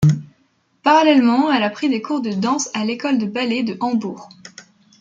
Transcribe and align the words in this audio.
Parallèlement, 0.81 1.51
elle 1.51 1.61
a 1.61 1.69
pris 1.69 1.87
des 1.87 2.01
cours 2.01 2.21
de 2.21 2.31
danse 2.31 2.71
à 2.73 2.83
l'école 2.85 3.19
de 3.19 3.27
ballet 3.27 3.61
de 3.61 3.77
Hambourg. 3.81 4.29